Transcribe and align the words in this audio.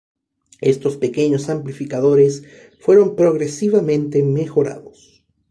Estos 0.61 0.97
pequeños 0.97 1.47
amplificadores 1.49 2.41
fueron 2.79 3.15
progresivamente 3.15 4.23
mejorados. 4.23 5.23